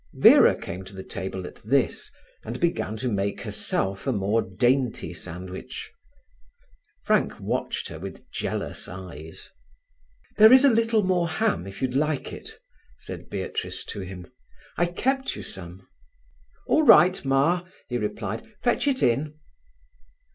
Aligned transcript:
Vera 0.15 0.57
came 0.59 0.83
to 0.85 0.95
the 0.95 1.03
table 1.03 1.45
at 1.45 1.57
this, 1.57 2.09
and 2.43 2.59
began 2.59 2.97
to 2.97 3.07
make 3.07 3.41
herself 3.41 4.07
a 4.07 4.11
more 4.11 4.41
dainty 4.41 5.13
sandwich. 5.13 5.91
Frank 7.03 7.39
watched 7.39 7.87
her 7.89 7.99
with 7.99 8.27
jealous 8.31 8.87
eyes. 8.87 9.51
"There 10.37 10.51
is 10.51 10.65
a 10.65 10.71
little 10.73 11.03
more 11.03 11.27
ham, 11.29 11.67
if 11.67 11.83
you'd 11.83 11.93
like 11.93 12.33
it," 12.33 12.57
said 12.97 13.29
Beatrice 13.29 13.85
to 13.85 13.99
him. 13.99 14.25
"I 14.75 14.87
kept 14.87 15.35
you 15.35 15.43
some." 15.43 15.87
"All 16.65 16.81
right, 16.81 17.23
Ma," 17.23 17.63
he 17.87 17.99
replied. 17.99 18.41
Fetch 18.63 18.87
it 18.87 19.03
in." 19.03 19.35